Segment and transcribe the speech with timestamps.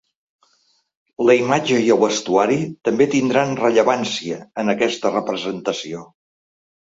[1.29, 2.57] La imatge i el vestuari
[2.89, 6.03] també tindran rellevància en aquesta representació.